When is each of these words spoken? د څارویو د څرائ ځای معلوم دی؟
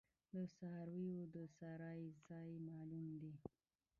د 0.33 0.35
څارویو 0.57 1.19
د 1.35 1.37
څرائ 1.57 2.01
ځای 2.27 2.51
معلوم 2.69 3.07
دی؟ 3.21 3.33